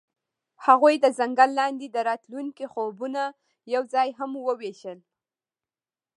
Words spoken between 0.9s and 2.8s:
د ځنګل لاندې د راتلونکي